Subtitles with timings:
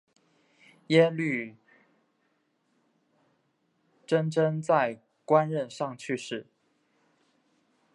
[0.87, 1.55] 耶律
[4.07, 6.47] 铎轸在官任上去世。